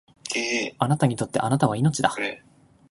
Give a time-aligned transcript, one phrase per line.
[0.87, 2.11] 僕にとって貴方は命だ